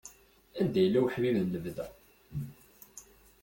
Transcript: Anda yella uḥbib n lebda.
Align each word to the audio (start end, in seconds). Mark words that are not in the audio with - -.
Anda 0.59 0.79
yella 0.83 0.99
uḥbib 1.05 1.35
n 1.39 1.47
lebda. 1.53 1.87